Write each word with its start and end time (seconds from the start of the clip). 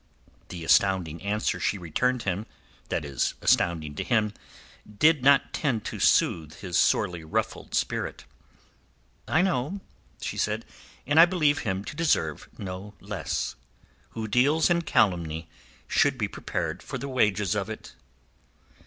The 0.49 0.65
astounding 0.65 1.21
answer 1.21 1.59
she 1.59 1.77
returned 1.77 2.23
him—that 2.23 3.05
is, 3.05 3.35
astounding 3.39 3.93
to 3.93 4.03
him—did 4.03 5.21
not 5.23 5.53
tend 5.53 5.85
to 5.85 5.99
soothe 5.99 6.55
his 6.55 6.75
sorely 6.75 7.23
ruffled 7.23 7.75
spirit. 7.75 8.25
"I 9.27 9.43
know," 9.43 9.79
she 10.19 10.37
said. 10.37 10.65
"And 11.05 11.19
I 11.19 11.27
believe 11.27 11.59
him 11.59 11.83
to 11.85 11.95
deserve 11.95 12.49
no 12.57 12.95
less. 12.99 13.55
Who 14.17 14.27
deals 14.27 14.71
in 14.71 14.81
calumny 14.81 15.47
should 15.87 16.17
be 16.17 16.27
prepared 16.27 16.81
for 16.81 16.97
the 16.97 17.07
wages 17.07 17.53
of 17.53 17.69
it." 17.69 17.93